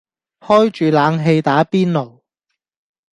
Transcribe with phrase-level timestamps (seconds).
[0.39, 2.21] 開住冷氣打邊爐